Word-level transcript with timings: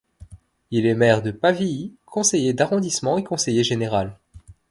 Il 0.71 0.87
est 0.87 0.95
maire 0.95 1.21
de 1.21 1.29
Pavilly, 1.29 1.93
conseiller 2.07 2.53
d'arrondissement 2.53 3.19
et 3.19 3.23
conseiller 3.23 3.63
général. 3.63 4.17